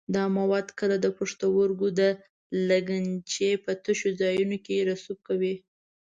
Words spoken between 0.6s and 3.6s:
کله د پښتورګو د لګنچې